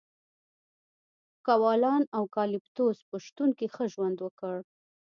کوالان 1.45 2.01
د 2.05 2.09
اوکالیپتوس 2.19 2.97
په 3.09 3.15
شتون 3.25 3.49
کې 3.57 3.67
ښه 3.73 3.85
ژوند 3.93 4.17
وکړ. 4.21 4.57